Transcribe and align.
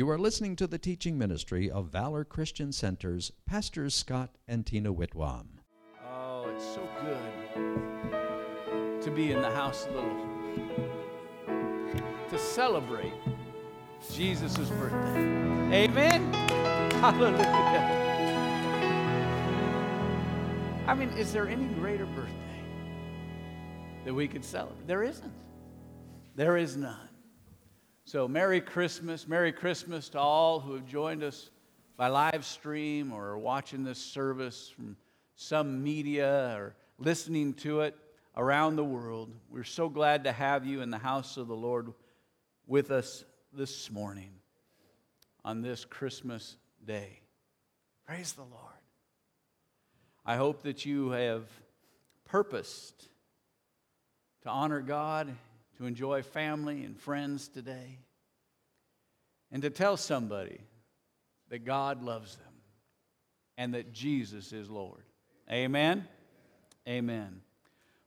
You 0.00 0.08
are 0.08 0.18
listening 0.18 0.56
to 0.56 0.66
the 0.66 0.78
teaching 0.78 1.18
ministry 1.18 1.70
of 1.70 1.88
Valor 1.88 2.24
Christian 2.24 2.72
Center's 2.72 3.32
Pastors 3.44 3.94
Scott 3.94 4.38
and 4.48 4.64
Tina 4.64 4.90
Whitwam. 4.90 5.60
Oh, 6.10 6.48
it's 6.48 6.64
so 6.64 6.80
good 7.02 9.02
to 9.02 9.10
be 9.10 9.32
in 9.32 9.42
the 9.42 9.50
house 9.50 9.86
Lord, 9.92 10.16
to 12.30 12.38
celebrate 12.38 13.12
Jesus' 14.10 14.70
birthday. 14.70 15.84
Amen. 15.84 16.32
Hallelujah. 17.02 17.44
I 20.86 20.94
mean, 20.94 21.10
is 21.10 21.30
there 21.30 21.46
any 21.46 21.66
greater 21.74 22.06
birthday 22.06 22.64
that 24.06 24.14
we 24.14 24.28
could 24.28 24.46
celebrate? 24.46 24.86
There 24.86 25.02
isn't. 25.02 25.34
There 26.36 26.56
is 26.56 26.78
none. 26.78 27.09
So, 28.10 28.26
Merry 28.26 28.60
Christmas. 28.60 29.28
Merry 29.28 29.52
Christmas 29.52 30.08
to 30.08 30.18
all 30.18 30.58
who 30.58 30.74
have 30.74 30.84
joined 30.84 31.22
us 31.22 31.48
by 31.96 32.08
live 32.08 32.44
stream 32.44 33.12
or 33.12 33.38
watching 33.38 33.84
this 33.84 34.00
service 34.00 34.68
from 34.74 34.96
some 35.36 35.84
media 35.84 36.56
or 36.56 36.74
listening 36.98 37.54
to 37.54 37.82
it 37.82 37.96
around 38.36 38.74
the 38.74 38.84
world. 38.84 39.30
We're 39.48 39.62
so 39.62 39.88
glad 39.88 40.24
to 40.24 40.32
have 40.32 40.66
you 40.66 40.80
in 40.80 40.90
the 40.90 40.98
house 40.98 41.36
of 41.36 41.46
the 41.46 41.54
Lord 41.54 41.92
with 42.66 42.90
us 42.90 43.24
this 43.52 43.88
morning 43.92 44.32
on 45.44 45.62
this 45.62 45.84
Christmas 45.84 46.56
day. 46.84 47.20
Praise 48.08 48.32
the 48.32 48.42
Lord. 48.42 48.82
I 50.26 50.34
hope 50.34 50.64
that 50.64 50.84
you 50.84 51.10
have 51.10 51.44
purposed 52.24 53.06
to 54.42 54.48
honor 54.48 54.80
God 54.80 55.32
to 55.80 55.86
enjoy 55.86 56.22
family 56.22 56.84
and 56.84 56.94
friends 56.94 57.48
today, 57.48 58.00
and 59.50 59.62
to 59.62 59.70
tell 59.70 59.96
somebody 59.96 60.60
that 61.48 61.64
God 61.64 62.02
loves 62.02 62.36
them 62.36 62.52
and 63.56 63.72
that 63.72 63.90
Jesus 63.90 64.52
is 64.52 64.68
Lord. 64.68 65.02
Amen? 65.50 66.06
Amen. 66.86 67.40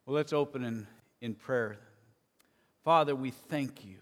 Well, 0.05 0.15
let's 0.15 0.33
open 0.33 0.63
in, 0.63 0.87
in 1.19 1.33
prayer. 1.33 1.79
Father, 2.83 3.15
we 3.15 3.31
thank 3.31 3.83
you 3.83 3.97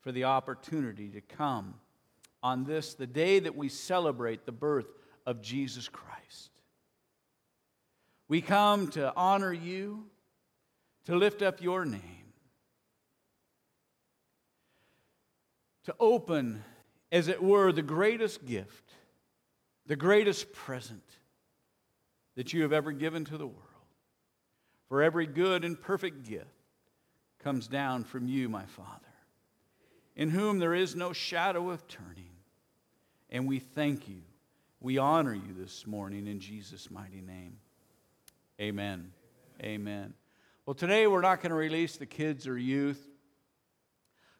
for 0.00 0.12
the 0.12 0.24
opportunity 0.24 1.08
to 1.08 1.22
come 1.22 1.76
on 2.42 2.64
this, 2.64 2.92
the 2.92 3.06
day 3.06 3.38
that 3.38 3.56
we 3.56 3.70
celebrate 3.70 4.44
the 4.44 4.52
birth 4.52 4.92
of 5.24 5.40
Jesus 5.40 5.88
Christ. 5.88 6.50
We 8.28 8.42
come 8.42 8.88
to 8.88 9.14
honor 9.16 9.54
you, 9.54 10.04
to 11.06 11.16
lift 11.16 11.40
up 11.40 11.62
your 11.62 11.86
name 11.86 12.17
to 15.88 15.94
open, 15.98 16.62
as 17.10 17.28
it 17.28 17.42
were, 17.42 17.72
the 17.72 17.80
greatest 17.80 18.44
gift, 18.44 18.92
the 19.86 19.96
greatest 19.96 20.52
present 20.52 21.02
that 22.34 22.52
you 22.52 22.60
have 22.60 22.74
ever 22.74 22.92
given 22.92 23.24
to 23.24 23.38
the 23.38 23.46
world. 23.46 23.62
For 24.90 25.02
every 25.02 25.26
good 25.26 25.64
and 25.64 25.80
perfect 25.80 26.28
gift 26.28 26.44
comes 27.42 27.68
down 27.68 28.04
from 28.04 28.28
you, 28.28 28.50
my 28.50 28.66
Father, 28.66 28.90
in 30.14 30.28
whom 30.28 30.58
there 30.58 30.74
is 30.74 30.94
no 30.94 31.14
shadow 31.14 31.70
of 31.70 31.88
turning. 31.88 32.36
And 33.30 33.48
we 33.48 33.58
thank 33.58 34.10
you. 34.10 34.20
We 34.80 34.98
honor 34.98 35.34
you 35.34 35.54
this 35.56 35.86
morning 35.86 36.26
in 36.26 36.38
Jesus' 36.38 36.90
mighty 36.90 37.22
name. 37.22 37.56
Amen. 38.60 39.10
Amen. 39.62 40.12
Well, 40.66 40.74
today 40.74 41.06
we're 41.06 41.22
not 41.22 41.40
going 41.40 41.48
to 41.48 41.56
release 41.56 41.96
the 41.96 42.04
kids 42.04 42.46
or 42.46 42.58
youth. 42.58 43.08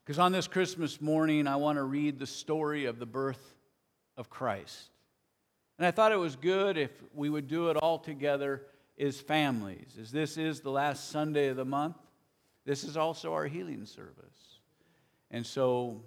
Because 0.08 0.18
on 0.18 0.32
this 0.32 0.48
Christmas 0.48 1.02
morning, 1.02 1.46
I 1.46 1.56
want 1.56 1.76
to 1.76 1.82
read 1.82 2.18
the 2.18 2.26
story 2.26 2.86
of 2.86 2.98
the 2.98 3.04
birth 3.04 3.54
of 4.16 4.30
Christ. 4.30 4.88
And 5.76 5.86
I 5.86 5.90
thought 5.90 6.12
it 6.12 6.18
was 6.18 6.34
good 6.34 6.78
if 6.78 6.90
we 7.12 7.28
would 7.28 7.46
do 7.46 7.68
it 7.68 7.76
all 7.76 7.98
together 7.98 8.62
as 8.98 9.20
families, 9.20 9.98
as 10.00 10.10
this 10.10 10.38
is 10.38 10.60
the 10.60 10.70
last 10.70 11.10
Sunday 11.10 11.48
of 11.48 11.56
the 11.56 11.66
month. 11.66 11.98
This 12.64 12.84
is 12.84 12.96
also 12.96 13.34
our 13.34 13.44
healing 13.44 13.84
service. 13.84 14.60
And 15.30 15.44
so, 15.44 16.00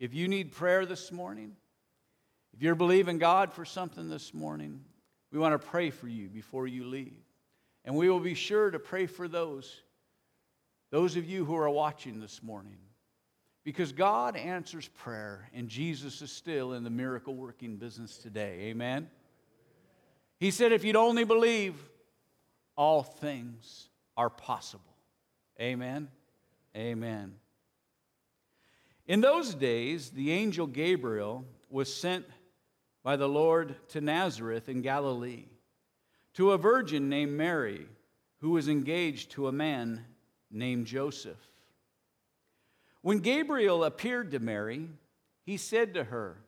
if 0.00 0.14
you 0.14 0.28
need 0.28 0.52
prayer 0.52 0.86
this 0.86 1.12
morning, 1.12 1.52
if 2.54 2.62
you're 2.62 2.74
believing 2.74 3.18
God 3.18 3.52
for 3.52 3.66
something 3.66 4.08
this 4.08 4.32
morning, 4.32 4.80
we 5.30 5.38
want 5.38 5.52
to 5.52 5.68
pray 5.68 5.90
for 5.90 6.08
you 6.08 6.30
before 6.30 6.66
you 6.66 6.86
leave. 6.86 7.20
And 7.84 7.96
we 7.96 8.08
will 8.08 8.18
be 8.18 8.32
sure 8.32 8.70
to 8.70 8.78
pray 8.78 9.04
for 9.04 9.28
those, 9.28 9.82
those 10.90 11.16
of 11.16 11.28
you 11.28 11.44
who 11.44 11.54
are 11.54 11.68
watching 11.68 12.18
this 12.18 12.42
morning. 12.42 12.78
Because 13.64 13.92
God 13.92 14.36
answers 14.36 14.88
prayer, 14.88 15.48
and 15.54 15.68
Jesus 15.68 16.20
is 16.20 16.32
still 16.32 16.72
in 16.72 16.82
the 16.82 16.90
miracle 16.90 17.34
working 17.34 17.76
business 17.76 18.18
today. 18.18 18.58
Amen? 18.70 19.08
He 20.38 20.50
said, 20.50 20.72
if 20.72 20.82
you'd 20.82 20.96
only 20.96 21.24
believe, 21.24 21.76
all 22.76 23.04
things 23.04 23.88
are 24.16 24.30
possible. 24.30 24.96
Amen? 25.60 26.08
Amen. 26.76 27.34
In 29.06 29.20
those 29.20 29.54
days, 29.54 30.10
the 30.10 30.32
angel 30.32 30.66
Gabriel 30.66 31.44
was 31.70 31.92
sent 31.92 32.24
by 33.02 33.16
the 33.16 33.28
Lord 33.28 33.76
to 33.90 34.00
Nazareth 34.00 34.68
in 34.68 34.82
Galilee 34.82 35.44
to 36.34 36.52
a 36.52 36.58
virgin 36.58 37.08
named 37.08 37.32
Mary 37.32 37.86
who 38.38 38.50
was 38.50 38.68
engaged 38.68 39.30
to 39.32 39.48
a 39.48 39.52
man 39.52 40.04
named 40.50 40.86
Joseph. 40.86 41.38
When 43.02 43.18
Gabriel 43.18 43.84
appeared 43.84 44.30
to 44.30 44.38
Mary, 44.38 44.88
he 45.44 45.56
said 45.56 45.94
to 45.94 46.04
her, 46.04 46.38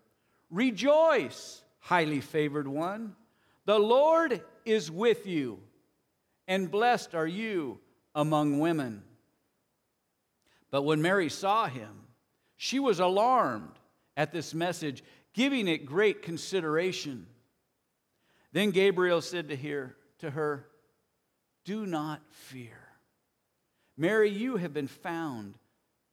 Rejoice, 0.51 1.63
highly 1.81 2.21
favored 2.21 2.69
one. 2.69 3.17
The 3.67 3.79
Lord 3.79 4.43
is 4.65 4.91
with 4.91 5.27
you, 5.27 5.59
and 6.47 6.71
blessed 6.71 7.15
are 7.15 7.27
you 7.27 7.81
among 8.15 8.61
women. 8.61 9.03
But 10.71 10.83
when 10.83 11.03
Mary 11.03 11.29
saw 11.29 11.67
him, 11.67 12.05
she 12.57 12.79
was 12.79 13.01
alarmed 13.01 13.79
at 14.17 14.33
this 14.33 14.55
message, 14.55 15.03
giving 15.33 15.67
it 15.67 15.87
great 15.87 16.23
consideration. 16.23 17.27
Then 18.53 18.71
Gabriel 18.71 19.21
said 19.21 19.49
to 19.49 19.57
her, 19.57 19.97
to 20.19 20.31
her 20.31 20.67
Do 21.65 21.85
not 21.85 22.23
fear. 22.31 22.79
Mary, 23.97 24.31
you 24.31 24.57
have 24.57 24.73
been 24.73 24.87
found 24.87 25.55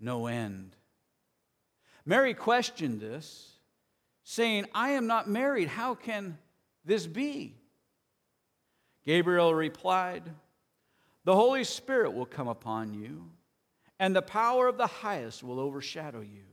no 0.00 0.26
end. 0.26 0.76
Mary 2.04 2.34
questioned 2.34 3.00
this, 3.00 3.52
saying, 4.22 4.66
I 4.74 4.90
am 4.90 5.06
not 5.06 5.28
married. 5.28 5.68
How 5.68 5.94
can 5.94 6.38
this 6.84 7.06
be? 7.06 7.56
Gabriel 9.04 9.54
replied, 9.54 10.22
The 11.24 11.34
Holy 11.34 11.64
Spirit 11.64 12.12
will 12.12 12.26
come 12.26 12.48
upon 12.48 12.94
you, 12.94 13.30
and 13.98 14.14
the 14.14 14.22
power 14.22 14.68
of 14.68 14.76
the 14.76 14.86
highest 14.86 15.42
will 15.42 15.60
overshadow 15.60 16.20
you. 16.20 16.44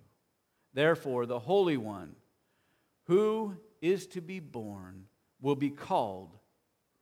Therefore, 0.74 1.26
the 1.26 1.40
Holy 1.40 1.78
One 1.78 2.16
who 3.06 3.56
is 3.82 4.08
to 4.08 4.22
be 4.22 4.40
born 4.40 5.06
will 5.42 5.56
be 5.56 5.70
called 5.70 6.38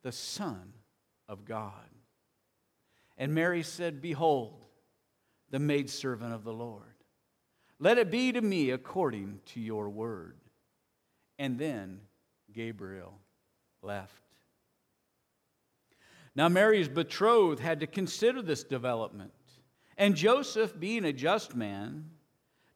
the 0.04 0.12
Son 0.12 0.74
of 1.28 1.46
God. 1.46 1.74
And 3.18 3.36
Mary 3.36 3.62
said, 3.62 4.02
Behold, 4.02 4.61
the 5.52 5.60
maidservant 5.60 6.34
of 6.34 6.44
the 6.44 6.54
Lord. 6.54 6.84
Let 7.80 7.98
it 7.98 8.10
be 8.10 8.32
to 8.32 8.42
me 8.42 8.72
according 8.72 9.42
to 9.48 9.60
your 9.60 9.90
word. 9.90 10.38
And 11.38 11.60
then 11.60 12.00
Gabriel 12.52 13.20
left. 13.82 14.14
Now, 16.36 16.48
Mary's 16.48 16.88
betrothed 16.88 17.60
had 17.60 17.82
to 17.82 17.88
consider 17.88 18.42
this 18.42 18.64
development. 18.64 19.34
And 19.98 20.16
Joseph, 20.16 20.80
being 20.80 21.04
a 21.06 21.12
just 21.12 21.56
man, 21.56 22.10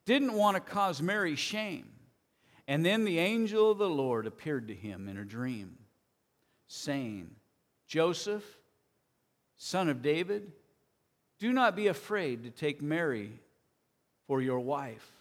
didn't 0.06 0.33
want 0.33 0.56
to 0.56 0.62
cause 0.62 1.01
Mary 1.01 1.36
shame. 1.36 1.88
And 2.68 2.86
then 2.86 3.06
the 3.06 3.19
angel 3.19 3.72
of 3.72 3.77
the 3.77 3.89
Lord 3.89 4.27
appeared 4.27 4.68
to 4.68 4.75
him 4.75 5.07
in 5.07 5.18
a 5.18 5.24
dream, 5.24 5.77
saying, 6.68 7.30
Joseph, 7.88 8.44
son 9.56 9.88
of 9.88 10.01
David, 10.01 10.51
do 11.40 11.52
not 11.52 11.76
be 11.76 11.88
afraid 11.88 12.44
to 12.44 12.50
take 12.50 12.82
Mary 12.82 13.32
for 14.28 14.42
your 14.42 14.60
wife, 14.60 15.12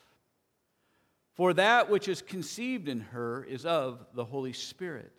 For 1.34 1.52
that 1.54 1.90
which 1.90 2.08
is 2.08 2.22
conceived 2.22 2.88
in 2.88 3.00
her 3.00 3.44
is 3.44 3.66
of 3.66 4.06
the 4.14 4.24
Holy 4.24 4.52
Spirit. 4.52 5.12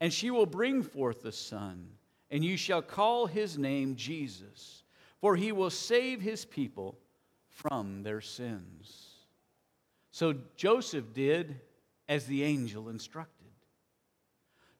And 0.00 0.12
she 0.12 0.30
will 0.30 0.46
bring 0.46 0.82
forth 0.82 1.24
a 1.24 1.32
son, 1.32 1.86
and 2.30 2.44
you 2.44 2.56
shall 2.56 2.82
call 2.82 3.26
his 3.26 3.56
name 3.56 3.94
Jesus, 3.94 4.82
for 5.20 5.36
he 5.36 5.52
will 5.52 5.70
save 5.70 6.20
his 6.20 6.44
people 6.44 6.98
from 7.48 8.02
their 8.02 8.20
sins. 8.20 9.10
So 10.10 10.34
Joseph 10.56 11.14
did 11.14 11.60
as 12.08 12.26
the 12.26 12.42
angel 12.42 12.88
instructed. 12.88 13.46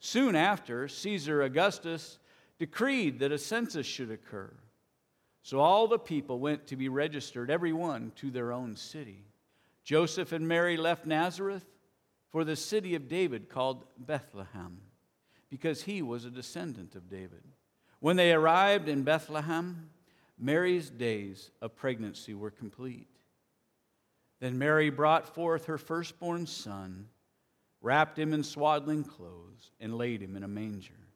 Soon 0.01 0.35
after, 0.35 0.89
Caesar 0.89 1.43
Augustus 1.43 2.19
decreed 2.59 3.21
that 3.21 3.31
a 3.31 3.39
census 3.39 3.87
should 3.87 4.11
occur. 4.11 4.53
So 5.43 5.59
all 5.59 5.89
the 5.89 5.99
people 5.99 6.39
went 6.39 6.69
to 6.69 6.77
be 6.77 6.89
registered, 6.89 7.51
every 7.51 7.73
one 7.73 8.13
to 8.17 8.31
their 8.31 8.53
own 8.53 8.77
city. 8.77 9.25
Joseph 9.85 10.33
and 10.33 10.47
Mary 10.47 10.77
left 10.77 11.05
Nazareth 11.05 11.67
for 12.31 12.45
the 12.45 12.57
city 12.57 12.95
of 12.95 13.09
David 13.09 13.49
called 13.49 13.85
Bethlehem, 13.99 14.79
because 15.51 15.83
he 15.83 16.01
was 16.01 16.25
a 16.25 16.31
descendant 16.31 16.95
of 16.95 17.11
David. 17.11 17.43
When 17.99 18.17
they 18.17 18.33
arrived 18.33 18.89
in 18.89 19.03
Bethlehem, 19.03 19.91
Mary's 20.39 20.91
days 20.91 21.51
of 21.61 21.77
pregnancy 21.77 22.35
were 22.35 22.51
complete. 22.51 23.09
Then 24.41 24.59
Mary 24.59 24.91
brought 24.91 25.35
forth 25.35 25.67
her 25.67 25.79
firstborn 25.79 26.47
son, 26.47 27.09
wrapped 27.81 28.19
him 28.19 28.33
in 28.33 28.45
swaddling 28.45 29.05
clothes, 29.05 29.73
and 29.81 29.99
laid 29.99 30.23
him 30.23 30.37
in 30.37 30.43
a 30.43 30.49
manger, 30.49 31.09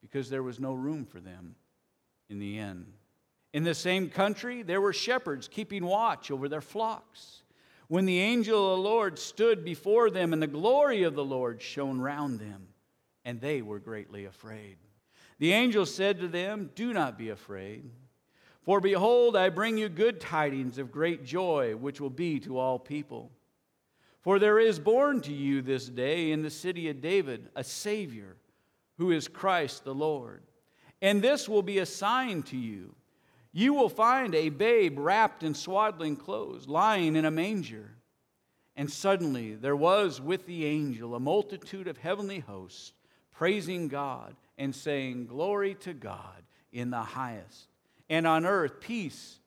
because 0.00 0.30
there 0.30 0.42
was 0.42 0.58
no 0.58 0.72
room 0.72 1.04
for 1.04 1.20
them 1.20 1.56
in 2.30 2.38
the 2.38 2.58
inn. 2.58 2.86
In 3.52 3.64
the 3.64 3.74
same 3.74 4.08
country, 4.08 4.62
there 4.62 4.80
were 4.80 4.92
shepherds 4.92 5.48
keeping 5.48 5.84
watch 5.84 6.30
over 6.30 6.48
their 6.48 6.60
flocks 6.60 7.42
when 7.88 8.06
the 8.06 8.20
angel 8.20 8.72
of 8.72 8.78
the 8.78 8.88
Lord 8.88 9.18
stood 9.18 9.64
before 9.64 10.08
them, 10.10 10.32
and 10.32 10.42
the 10.42 10.46
glory 10.46 11.02
of 11.02 11.14
the 11.14 11.24
Lord 11.24 11.60
shone 11.60 12.00
round 12.00 12.40
them, 12.40 12.68
and 13.26 13.38
they 13.38 13.60
were 13.60 13.78
greatly 13.78 14.24
afraid. 14.24 14.78
The 15.38 15.52
angel 15.52 15.84
said 15.84 16.18
to 16.20 16.28
them, 16.28 16.70
Do 16.74 16.94
not 16.94 17.18
be 17.18 17.28
afraid, 17.28 17.90
for 18.62 18.80
behold, 18.80 19.36
I 19.36 19.50
bring 19.50 19.76
you 19.76 19.90
good 19.90 20.20
tidings 20.20 20.78
of 20.78 20.90
great 20.90 21.22
joy, 21.22 21.76
which 21.76 22.00
will 22.00 22.08
be 22.08 22.40
to 22.40 22.58
all 22.58 22.78
people. 22.78 23.30
For 24.22 24.38
there 24.38 24.58
is 24.58 24.78
born 24.78 25.20
to 25.22 25.32
you 25.32 25.60
this 25.60 25.86
day 25.86 26.30
in 26.30 26.40
the 26.40 26.48
city 26.48 26.88
of 26.88 27.02
David 27.02 27.50
a 27.56 27.62
Savior, 27.62 28.36
who 28.96 29.10
is 29.10 29.28
Christ 29.28 29.84
the 29.84 29.94
Lord. 29.94 30.42
And 31.02 31.20
this 31.20 31.46
will 31.46 31.62
be 31.62 31.80
a 31.80 31.86
sign 31.86 32.42
to 32.44 32.56
you 32.56 32.94
you 33.52 33.74
will 33.74 33.90
find 33.90 34.34
a 34.34 34.48
babe 34.48 34.98
wrapped 34.98 35.42
in 35.42 35.54
swaddling 35.54 36.16
clothes, 36.16 36.66
lying 36.66 37.16
in 37.16 37.24
a 37.24 37.30
manger. 37.30 37.90
And 38.74 38.90
suddenly 38.90 39.54
there 39.54 39.76
was 39.76 40.20
with 40.20 40.46
the 40.46 40.64
angel 40.64 41.14
a 41.14 41.20
multitude 41.20 41.86
of 41.86 41.98
heavenly 41.98 42.38
hosts, 42.38 42.92
praising 43.30 43.88
God 43.88 44.34
and 44.56 44.74
saying, 44.74 45.26
Glory 45.26 45.74
to 45.80 45.92
God 45.92 46.42
in 46.72 46.90
the 46.90 47.02
highest, 47.02 47.68
and 48.08 48.26
on 48.26 48.46
earth 48.46 48.80
peace 48.80 49.38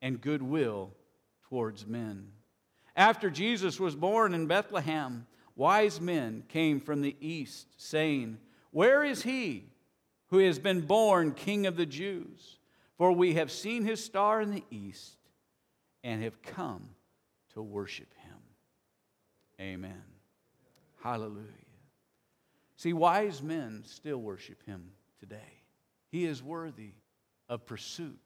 and 0.00 0.20
goodwill 0.20 0.92
towards 1.48 1.86
men. 1.86 2.28
After 2.96 3.28
Jesus 3.28 3.78
was 3.78 3.94
born 3.94 4.32
in 4.32 4.46
Bethlehem, 4.46 5.26
wise 5.54 6.00
men 6.00 6.44
came 6.48 6.80
from 6.80 7.02
the 7.02 7.16
east, 7.20 7.68
saying, 7.76 8.38
Where 8.70 9.04
is 9.04 9.22
he 9.22 9.66
who 10.28 10.38
has 10.38 10.58
been 10.58 10.80
born 10.80 11.32
King 11.32 11.66
of 11.66 11.76
the 11.76 11.86
Jews? 11.86 12.58
For 13.02 13.10
we 13.10 13.34
have 13.34 13.50
seen 13.50 13.84
his 13.84 14.04
star 14.04 14.40
in 14.40 14.52
the 14.52 14.62
east 14.70 15.16
and 16.04 16.22
have 16.22 16.40
come 16.40 16.90
to 17.52 17.60
worship 17.60 18.14
him. 18.14 18.36
Amen. 19.60 20.04
Hallelujah. 21.02 21.42
See, 22.76 22.92
wise 22.92 23.42
men 23.42 23.82
still 23.86 24.18
worship 24.18 24.64
him 24.66 24.92
today. 25.18 25.64
He 26.12 26.26
is 26.26 26.44
worthy 26.44 26.92
of 27.48 27.66
pursuit. 27.66 28.20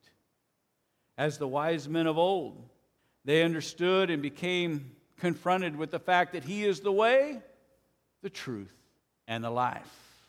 As 1.16 1.38
the 1.38 1.48
wise 1.48 1.88
men 1.88 2.06
of 2.06 2.18
old, 2.18 2.68
they 3.24 3.44
understood 3.44 4.10
and 4.10 4.20
became 4.20 4.90
confronted 5.16 5.74
with 5.74 5.90
the 5.90 5.98
fact 5.98 6.34
that 6.34 6.44
he 6.44 6.64
is 6.64 6.80
the 6.80 6.92
way, 6.92 7.40
the 8.20 8.28
truth, 8.28 8.76
and 9.26 9.42
the 9.42 9.48
life. 9.48 10.26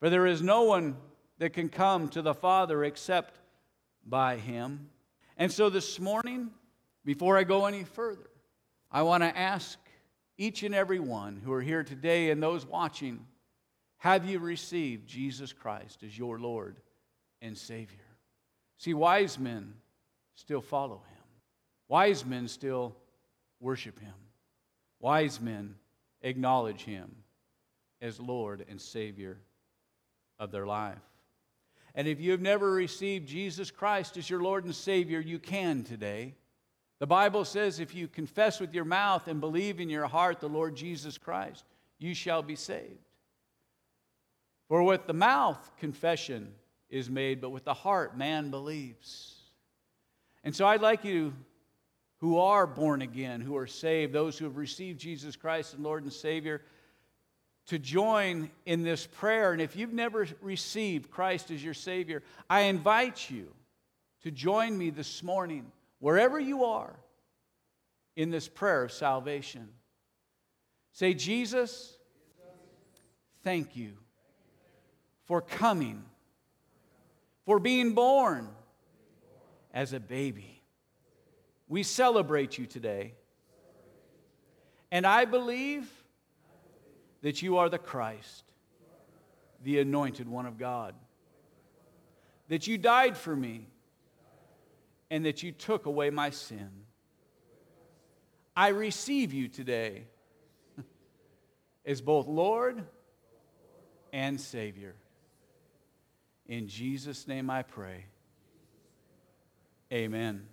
For 0.00 0.08
there 0.08 0.26
is 0.26 0.40
no 0.40 0.62
one 0.62 0.96
that 1.36 1.52
can 1.52 1.68
come 1.68 2.08
to 2.08 2.22
the 2.22 2.32
Father 2.32 2.82
except 2.82 3.38
by 4.06 4.36
him. 4.36 4.88
And 5.36 5.52
so 5.52 5.68
this 5.68 5.98
morning, 6.00 6.50
before 7.04 7.36
I 7.36 7.44
go 7.44 7.66
any 7.66 7.84
further, 7.84 8.30
I 8.90 9.02
want 9.02 9.22
to 9.22 9.36
ask 9.36 9.78
each 10.38 10.62
and 10.62 10.74
every 10.74 11.00
one 11.00 11.40
who 11.44 11.52
are 11.52 11.62
here 11.62 11.82
today 11.82 12.30
and 12.30 12.42
those 12.42 12.64
watching 12.64 13.26
have 13.98 14.28
you 14.28 14.38
received 14.38 15.08
Jesus 15.08 15.52
Christ 15.52 16.02
as 16.02 16.16
your 16.16 16.38
Lord 16.38 16.76
and 17.40 17.56
Savior? 17.56 17.98
See, 18.78 18.94
wise 18.94 19.38
men 19.38 19.74
still 20.34 20.60
follow 20.60 20.96
him, 20.96 21.24
wise 21.88 22.24
men 22.24 22.46
still 22.46 22.94
worship 23.58 23.98
him, 23.98 24.14
wise 25.00 25.40
men 25.40 25.74
acknowledge 26.22 26.84
him 26.84 27.10
as 28.02 28.20
Lord 28.20 28.64
and 28.68 28.80
Savior 28.80 29.38
of 30.38 30.50
their 30.50 30.66
life. 30.66 30.98
And 31.96 32.06
if 32.06 32.20
you 32.20 32.30
have 32.32 32.42
never 32.42 32.72
received 32.72 33.26
Jesus 33.26 33.70
Christ 33.70 34.18
as 34.18 34.28
your 34.28 34.42
Lord 34.42 34.64
and 34.64 34.74
Savior, 34.74 35.18
you 35.18 35.38
can 35.38 35.82
today. 35.82 36.34
The 36.98 37.06
Bible 37.06 37.46
says 37.46 37.80
if 37.80 37.94
you 37.94 38.06
confess 38.06 38.60
with 38.60 38.74
your 38.74 38.84
mouth 38.84 39.28
and 39.28 39.40
believe 39.40 39.80
in 39.80 39.88
your 39.88 40.06
heart 40.06 40.38
the 40.38 40.48
Lord 40.48 40.76
Jesus 40.76 41.16
Christ, 41.16 41.64
you 41.98 42.14
shall 42.14 42.42
be 42.42 42.54
saved. 42.54 43.00
For 44.68 44.82
with 44.82 45.06
the 45.06 45.14
mouth 45.14 45.70
confession 45.78 46.52
is 46.90 47.08
made, 47.08 47.40
but 47.40 47.50
with 47.50 47.64
the 47.64 47.74
heart 47.74 48.16
man 48.16 48.50
believes. 48.50 49.34
And 50.44 50.54
so 50.54 50.66
I'd 50.66 50.82
like 50.82 51.02
you 51.02 51.32
who 52.18 52.38
are 52.38 52.66
born 52.66 53.02
again, 53.02 53.40
who 53.40 53.56
are 53.56 53.66
saved, 53.66 54.12
those 54.12 54.38
who 54.38 54.44
have 54.44 54.56
received 54.56 55.00
Jesus 55.00 55.34
Christ 55.34 55.74
as 55.74 55.80
Lord 55.80 56.02
and 56.02 56.12
Savior, 56.12 56.62
to 57.66 57.78
join 57.78 58.50
in 58.64 58.82
this 58.82 59.06
prayer. 59.06 59.52
And 59.52 59.60
if 59.60 59.76
you've 59.76 59.92
never 59.92 60.26
received 60.40 61.10
Christ 61.10 61.50
as 61.50 61.62
your 61.62 61.74
Savior, 61.74 62.22
I 62.48 62.62
invite 62.62 63.28
you 63.28 63.48
to 64.22 64.30
join 64.30 64.76
me 64.76 64.90
this 64.90 65.22
morning, 65.22 65.70
wherever 65.98 66.38
you 66.38 66.64
are, 66.64 66.94
in 68.16 68.30
this 68.30 68.48
prayer 68.48 68.84
of 68.84 68.92
salvation. 68.92 69.68
Say, 70.92 71.12
Jesus, 71.12 71.96
thank 73.44 73.76
you 73.76 73.92
for 75.26 75.42
coming, 75.42 76.02
for 77.44 77.58
being 77.58 77.92
born 77.92 78.48
as 79.74 79.92
a 79.92 80.00
baby. 80.00 80.62
We 81.68 81.82
celebrate 81.82 82.56
you 82.56 82.66
today. 82.66 83.14
And 84.90 85.06
I 85.06 85.24
believe 85.24 85.90
that 87.26 87.42
you 87.42 87.56
are 87.56 87.68
the 87.68 87.76
Christ, 87.76 88.44
the 89.64 89.80
anointed 89.80 90.28
one 90.28 90.46
of 90.46 90.58
God, 90.58 90.94
that 92.46 92.68
you 92.68 92.78
died 92.78 93.16
for 93.16 93.34
me, 93.34 93.66
and 95.10 95.26
that 95.26 95.42
you 95.42 95.50
took 95.50 95.86
away 95.86 96.08
my 96.10 96.30
sin. 96.30 96.70
I 98.54 98.68
receive 98.68 99.32
you 99.32 99.48
today 99.48 100.04
as 101.84 102.00
both 102.00 102.28
Lord 102.28 102.84
and 104.12 104.40
Savior. 104.40 104.94
In 106.46 106.68
Jesus' 106.68 107.26
name 107.26 107.50
I 107.50 107.64
pray. 107.64 108.04
Amen. 109.92 110.46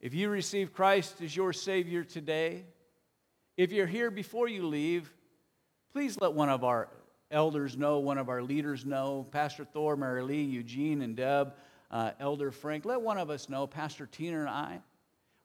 If 0.00 0.14
you 0.14 0.28
receive 0.28 0.72
Christ 0.72 1.20
as 1.20 1.34
your 1.34 1.52
Savior 1.52 2.04
today, 2.04 2.62
if 3.56 3.72
you're 3.72 3.88
here 3.88 4.12
before 4.12 4.46
you 4.46 4.64
leave, 4.64 5.12
please 5.92 6.18
let 6.20 6.32
one 6.32 6.48
of 6.48 6.64
our 6.64 6.88
elders 7.30 7.76
know, 7.76 7.98
one 7.98 8.18
of 8.18 8.28
our 8.28 8.42
leaders 8.42 8.84
know, 8.84 9.26
Pastor 9.30 9.64
Thor, 9.64 9.96
Mary 9.96 10.22
Lee, 10.22 10.42
Eugene, 10.42 11.02
and 11.02 11.16
Deb, 11.16 11.54
uh, 11.90 12.12
Elder 12.20 12.50
Frank, 12.50 12.84
let 12.84 13.00
one 13.00 13.18
of 13.18 13.30
us 13.30 13.48
know, 13.48 13.66
Pastor 13.66 14.06
Tina 14.06 14.40
and 14.40 14.48
I. 14.48 14.80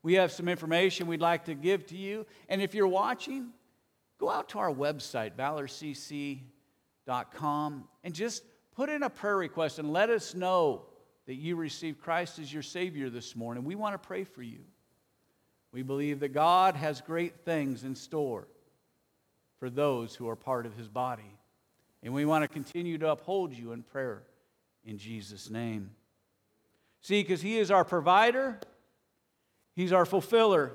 We 0.01 0.15
have 0.15 0.31
some 0.31 0.49
information 0.49 1.07
we'd 1.07 1.21
like 1.21 1.45
to 1.45 1.55
give 1.55 1.85
to 1.87 1.97
you. 1.97 2.25
And 2.49 2.61
if 2.61 2.75
you're 2.75 2.87
watching, 2.87 3.51
go 4.19 4.29
out 4.29 4.49
to 4.49 4.59
our 4.59 4.71
website, 4.71 5.35
valorcc.com, 5.35 6.43
and 8.03 8.13
just 8.13 8.43
put 8.75 8.89
in 8.89 9.03
a 9.03 9.09
prayer 9.09 9.37
request 9.37 9.79
and 9.79 9.93
let 9.93 10.09
us 10.09 10.35
know 10.35 10.87
that 11.25 11.35
you 11.35 11.55
received 11.55 12.01
Christ 12.01 12.39
as 12.39 12.51
your 12.51 12.63
Savior 12.63 13.09
this 13.09 13.33
morning. 13.35 13.63
We 13.63 13.75
want 13.75 13.93
to 13.93 14.07
pray 14.07 14.25
for 14.25 14.41
you. 14.41 14.59
We 15.71 15.83
believe 15.83 16.19
that 16.19 16.33
God 16.33 16.75
has 16.75 16.99
great 16.99 17.45
things 17.45 17.85
in 17.85 17.95
store 17.95 18.49
for 19.63 19.69
those 19.69 20.13
who 20.13 20.27
are 20.27 20.35
part 20.35 20.65
of 20.65 20.75
his 20.75 20.89
body. 20.89 21.37
And 22.03 22.13
we 22.13 22.25
want 22.25 22.43
to 22.43 22.49
continue 22.49 22.97
to 22.97 23.11
uphold 23.11 23.53
you 23.53 23.71
in 23.71 23.81
prayer 23.81 24.23
in 24.83 24.97
Jesus' 24.97 25.49
name. 25.49 25.91
See, 26.99 27.21
because 27.21 27.41
he 27.41 27.57
is 27.57 27.71
our 27.71 27.85
provider, 27.85 28.59
he's 29.73 29.93
our 29.93 30.05
fulfiller, 30.05 30.73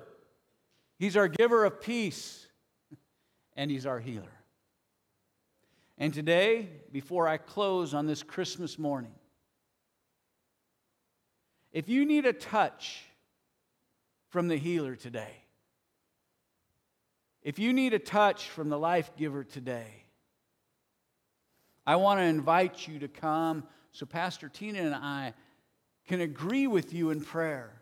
He's 0.98 1.18
our 1.18 1.28
giver 1.28 1.66
of 1.66 1.82
peace, 1.82 2.46
and 3.58 3.70
He's 3.70 3.84
our 3.84 4.00
healer. 4.00 4.24
And 5.98 6.14
today, 6.14 6.70
before 6.90 7.28
I 7.28 7.36
close 7.36 7.92
on 7.92 8.06
this 8.06 8.22
Christmas 8.22 8.78
morning, 8.78 9.12
if 11.72 11.90
you 11.90 12.06
need 12.06 12.24
a 12.24 12.32
touch 12.32 13.04
from 14.30 14.48
the 14.48 14.56
healer 14.56 14.96
today, 14.96 15.42
if 17.48 17.58
you 17.58 17.72
need 17.72 17.94
a 17.94 17.98
touch 17.98 18.50
from 18.50 18.68
the 18.68 18.78
life 18.78 19.10
giver 19.16 19.42
today, 19.42 20.04
I 21.86 21.96
want 21.96 22.20
to 22.20 22.24
invite 22.24 22.86
you 22.86 22.98
to 22.98 23.08
come 23.08 23.64
so 23.90 24.04
Pastor 24.04 24.50
Tina 24.50 24.80
and 24.80 24.94
I 24.94 25.32
can 26.06 26.20
agree 26.20 26.66
with 26.66 26.92
you 26.92 27.08
in 27.08 27.22
prayer. 27.22 27.72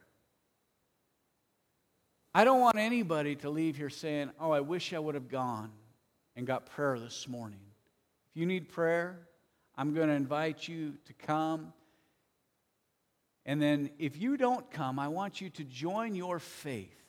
I 2.32 2.44
don't 2.44 2.60
want 2.60 2.78
anybody 2.78 3.34
to 3.34 3.50
leave 3.50 3.76
here 3.76 3.90
saying, 3.90 4.30
Oh, 4.38 4.52
I 4.52 4.60
wish 4.60 4.92
I 4.92 5.00
would 5.00 5.16
have 5.16 5.28
gone 5.28 5.72
and 6.36 6.46
got 6.46 6.66
prayer 6.66 7.00
this 7.00 7.26
morning. 7.26 7.58
If 8.30 8.40
you 8.40 8.46
need 8.46 8.68
prayer, 8.68 9.18
I'm 9.76 9.94
going 9.94 10.06
to 10.06 10.14
invite 10.14 10.68
you 10.68 10.94
to 11.06 11.12
come. 11.12 11.72
And 13.44 13.60
then 13.60 13.90
if 13.98 14.16
you 14.16 14.36
don't 14.36 14.70
come, 14.70 15.00
I 15.00 15.08
want 15.08 15.40
you 15.40 15.50
to 15.50 15.64
join 15.64 16.14
your 16.14 16.38
faith 16.38 17.05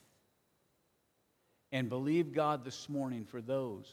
and 1.71 1.89
believe 1.89 2.33
God 2.33 2.63
this 2.63 2.87
morning 2.89 3.25
for 3.25 3.41
those 3.41 3.91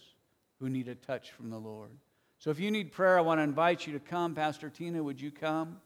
who 0.61 0.69
need 0.69 0.89
a 0.89 0.95
touch 0.95 1.31
from 1.33 1.51
the 1.51 1.59
Lord. 1.59 1.91
So 2.39 2.51
if 2.51 2.61
you 2.61 2.71
need 2.71 2.93
prayer, 2.93 3.19
I 3.19 3.23
want 3.23 3.39
to 3.39 3.43
invite 3.43 3.87
you 3.87 3.93
to 3.95 4.01
come. 4.01 4.35
Pastor 4.35 4.71
Tina, 4.71 5.03
would 5.03 5.21
you 5.21 5.31
come? 5.31 5.81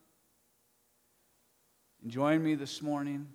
And 2.03 2.11
join 2.11 2.43
me 2.43 2.55
this 2.55 2.83
morning. 2.83 3.27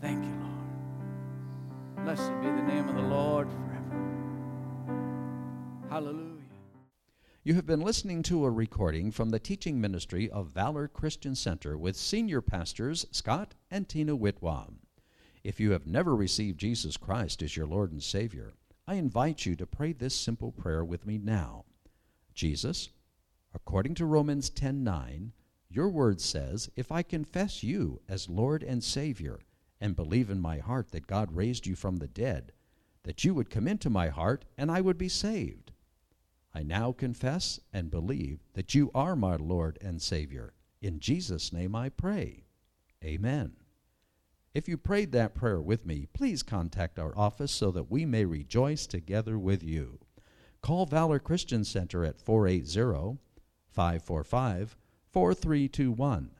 Thank 0.00 0.24
you, 0.24 0.34
Lord. 0.40 2.04
Blessed 2.04 2.32
be 2.40 2.48
the 2.48 2.62
name 2.62 2.88
of 2.88 2.96
the 2.96 3.02
Lord 3.02 3.48
forever. 3.48 3.72
Hallelujah. 5.88 6.28
You 7.44 7.54
have 7.54 7.66
been 7.66 7.80
listening 7.80 8.22
to 8.24 8.44
a 8.44 8.50
recording 8.50 9.10
from 9.10 9.30
the 9.30 9.40
teaching 9.40 9.80
ministry 9.80 10.30
of 10.30 10.48
Valor 10.48 10.86
Christian 10.86 11.34
Center 11.34 11.76
with 11.76 11.96
senior 11.96 12.40
pastors 12.40 13.06
Scott 13.10 13.54
and 13.70 13.88
Tina 13.88 14.14
Whitwam. 14.14 14.81
If 15.44 15.58
you 15.58 15.72
have 15.72 15.86
never 15.86 16.14
received 16.14 16.60
Jesus 16.60 16.96
Christ 16.96 17.42
as 17.42 17.56
your 17.56 17.66
Lord 17.66 17.90
and 17.90 18.02
Savior, 18.02 18.52
I 18.86 18.94
invite 18.94 19.44
you 19.44 19.56
to 19.56 19.66
pray 19.66 19.92
this 19.92 20.14
simple 20.14 20.52
prayer 20.52 20.84
with 20.84 21.04
me 21.04 21.18
now. 21.18 21.64
Jesus, 22.32 22.90
according 23.52 23.94
to 23.96 24.06
Romans 24.06 24.50
10:9, 24.50 25.32
your 25.68 25.88
word 25.88 26.20
says, 26.20 26.70
"If 26.76 26.92
I 26.92 27.02
confess 27.02 27.62
you 27.62 28.02
as 28.08 28.28
Lord 28.28 28.62
and 28.62 28.84
Savior 28.84 29.40
and 29.80 29.96
believe 29.96 30.30
in 30.30 30.40
my 30.40 30.58
heart 30.58 30.90
that 30.90 31.08
God 31.08 31.32
raised 31.32 31.66
you 31.66 31.74
from 31.74 31.96
the 31.96 32.08
dead, 32.08 32.52
that 33.02 33.24
you 33.24 33.34
would 33.34 33.50
come 33.50 33.66
into 33.66 33.90
my 33.90 34.10
heart 34.10 34.44
and 34.56 34.70
I 34.70 34.80
would 34.80 34.98
be 34.98 35.08
saved." 35.08 35.72
I 36.54 36.62
now 36.62 36.92
confess 36.92 37.58
and 37.72 37.90
believe 37.90 38.44
that 38.52 38.74
you 38.74 38.92
are 38.94 39.16
my 39.16 39.36
Lord 39.36 39.78
and 39.80 40.00
Savior. 40.00 40.54
In 40.80 41.00
Jesus' 41.00 41.52
name 41.52 41.74
I 41.74 41.88
pray. 41.88 42.44
Amen. 43.02 43.56
If 44.54 44.68
you 44.68 44.76
prayed 44.76 45.12
that 45.12 45.34
prayer 45.34 45.60
with 45.60 45.86
me, 45.86 46.06
please 46.12 46.42
contact 46.42 46.98
our 46.98 47.16
office 47.16 47.52
so 47.52 47.70
that 47.70 47.90
we 47.90 48.04
may 48.04 48.26
rejoice 48.26 48.86
together 48.86 49.38
with 49.38 49.62
you. 49.62 49.98
Call 50.60 50.84
Valor 50.84 51.18
Christian 51.18 51.64
Center 51.64 52.04
at 52.04 52.20
480 52.20 53.18
545 53.70 54.76
4321. 55.10 56.30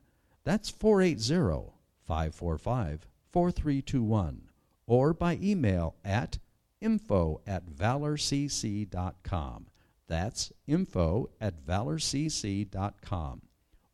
That's 0.44 0.68
480 0.68 1.72
545 2.06 3.06
4321. 3.30 4.42
Or 4.86 5.14
by 5.14 5.38
email 5.40 5.94
at 6.04 6.38
info 6.80 7.40
at 7.46 7.66
valorcc.com. 7.66 9.66
That's 10.06 10.52
info 10.66 11.30
at 11.40 11.64
valorcc.com 11.64 13.42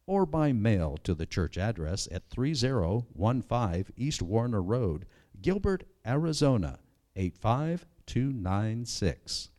or 0.08 0.26
by 0.26 0.52
mail 0.52 0.96
to 1.04 1.14
the 1.14 1.26
church 1.26 1.56
address 1.58 2.08
at 2.10 2.28
3015 2.30 3.84
East 3.96 4.22
Warner 4.22 4.62
Road, 4.62 5.04
Gilbert, 5.40 5.84
Arizona 6.06 6.78
85296. 7.14 9.50